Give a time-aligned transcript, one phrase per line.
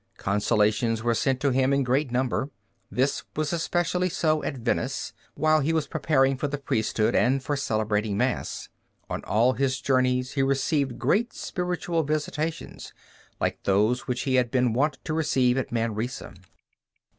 [0.17, 2.49] Consolations were sent to him in great number.
[2.89, 7.55] This was especially so at Venice, while he was preparing for the priesthood and for
[7.55, 8.69] celebrating Mass.
[9.11, 12.93] On all his journeys, he received great supernatural visitations,
[13.39, 16.33] like those which he had been wont to receive at Manresa.